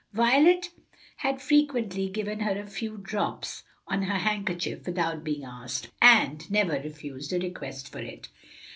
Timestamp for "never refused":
6.49-7.31